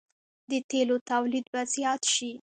[0.49, 2.31] د تیلو تولید به زیات شي.